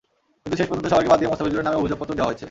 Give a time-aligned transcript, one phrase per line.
[0.43, 2.39] কিন্তু শেষ পর্যন্ত সবাইকে বাদ দিয়ে মোস্তাফিজুরের নামে অভিযোগপত্র দেওয়া হয়েছে।